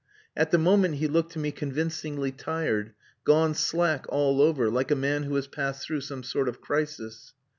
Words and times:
At 0.35 0.49
the 0.49 0.57
moment 0.57 0.95
he 0.95 1.07
looked 1.07 1.33
to 1.33 1.37
me 1.39 1.51
convincingly 1.51 2.31
tired, 2.31 2.93
gone 3.23 3.53
slack 3.53 4.07
all 4.09 4.41
over, 4.41 4.67
like 4.67 4.89
a 4.89 4.95
man 4.95 5.21
who 5.25 5.35
has 5.35 5.45
passed 5.45 5.85
through 5.85 6.01
some 6.01 6.23
sort 6.23 6.49
of 6.49 6.59
crisis. 6.59 7.33